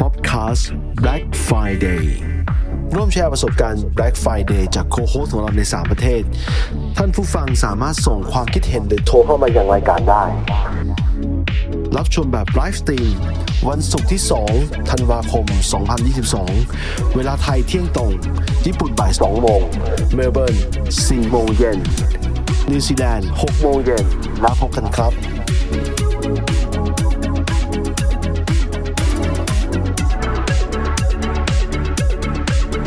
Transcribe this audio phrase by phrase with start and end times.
[0.00, 0.62] POPcast
[1.02, 2.04] Black Friday
[2.94, 6.22] ร่วมแชร์ประสบการณ์ Black Friday จาก co-host ของเราใน 3 ประเทศ
[6.96, 10.24] ท่านผู้ฟังสามารถส่งความคิดเห็นหรือโทรเข้ามาอย่างรายการได้
[11.96, 13.14] รับชมแบบ livestream
[13.68, 14.22] วันศุกร์ที่
[14.54, 15.44] 2 ธันวาคม
[16.30, 18.12] 2022 เวลาไทยเที่ยงตรง
[18.66, 19.62] ญี่ปุ่นบ่าย 2 โมง
[20.14, 20.56] เมลเบิร์น
[20.94, 21.78] 4 โมงเย็น
[22.70, 24.04] นิวซีแลนด์ 6 โมงเย็น
[24.40, 25.12] แล้วพบกันครับ